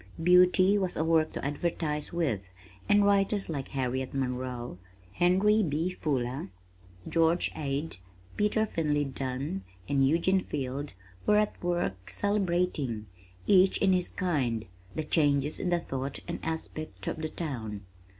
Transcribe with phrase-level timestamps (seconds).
[0.23, 2.41] Beauty was a work to advertise with,
[2.89, 4.79] and writers like Harriet Monroe,
[5.11, 5.91] Henry B.
[5.91, 6.49] Fuller,
[7.07, 7.97] George Ade,
[8.35, 10.93] Peter Finley Dunne, and Eugene Field
[11.27, 13.05] were at work celebrating,
[13.45, 17.81] each in his kind, the changes in the thought and aspect of the town.